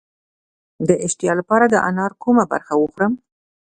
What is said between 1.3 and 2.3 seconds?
لپاره د انار